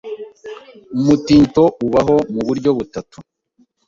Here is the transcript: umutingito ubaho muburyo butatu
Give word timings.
umutingito 0.97 1.63
ubaho 1.85 2.15
muburyo 2.33 2.69
butatu 2.77 3.17